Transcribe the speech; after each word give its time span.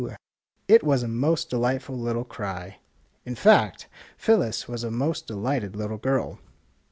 It 0.67 0.83
was 0.83 1.03
a 1.03 1.07
most 1.07 1.51
delighted 1.51 1.87
little 1.91 2.23
cry. 2.23 2.79
In 3.23 3.35
fact, 3.35 3.87
Phyllis 4.17 4.67
was 4.67 4.83
a 4.83 4.89
most 4.89 5.27
delighted 5.27 5.75
little 5.75 5.99
girl. 5.99 6.39